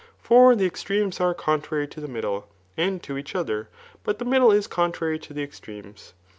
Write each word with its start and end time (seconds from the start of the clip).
For 0.19 0.55
the 0.55 0.65
extremes 0.65 1.19
are 1.19 1.35
contrary 1.35 1.87
to 1.89 2.01
the 2.01 2.07
middle, 2.07 2.47
and 2.75 3.03
to 3.03 3.19
each 3.19 3.35
other, 3.35 3.69
but 4.03 4.17
the 4.17 4.25
middle 4.25 4.51
is 4.51 4.65
contrary 4.65 5.19
to 5.19 5.31
the 5.31 5.43
extremes. 5.43 6.15